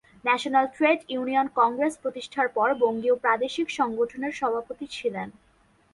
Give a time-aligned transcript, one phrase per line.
[0.25, 5.27] National trade union congress প্রতিষ্ঠার পর বঙ্গীয় প্রাদেশিক সংগঠনের সভাপতি ছিলেন।